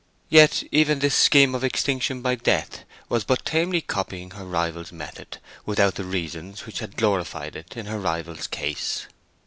[0.29, 5.37] Yet even this scheme of extinction by death was but tamely copying her rival's method
[5.63, 9.05] without the reasons which had glorified it in her rival's case.